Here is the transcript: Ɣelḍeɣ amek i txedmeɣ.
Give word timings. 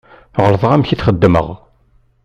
Ɣelḍeɣ 0.43 0.71
amek 0.71 0.89
i 0.91 0.95
txedmeɣ. 0.97 1.47